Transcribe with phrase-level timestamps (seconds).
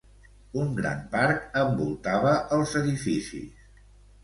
[0.61, 3.71] Un gran parc envoltava els edificis.